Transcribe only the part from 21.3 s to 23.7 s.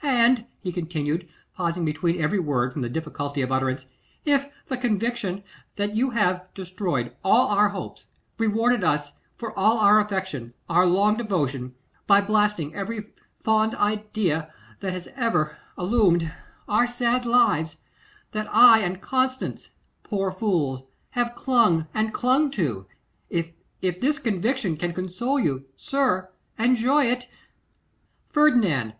clung and clung to; if